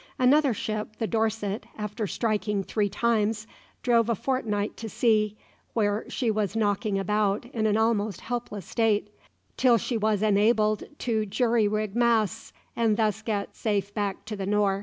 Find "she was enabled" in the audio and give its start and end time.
9.77-10.85